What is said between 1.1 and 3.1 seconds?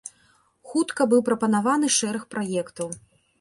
быў прапанаваны шэраг праектаў.